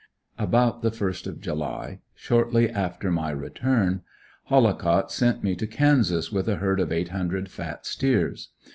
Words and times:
About 0.39 0.81
the 0.81 0.89
first 0.89 1.27
of 1.27 1.39
July, 1.39 1.99
shortly 2.15 2.67
after 2.67 3.11
my 3.11 3.29
return, 3.29 4.01
Hollicott 4.45 5.11
sent 5.11 5.43
me 5.43 5.53
to 5.53 5.67
Kansas 5.67 6.31
with 6.31 6.49
a 6.49 6.55
herd 6.55 6.79
of 6.79 6.91
eight 6.91 7.09
hundred 7.09 7.49
fat 7.51 7.85
steers. 7.85 8.49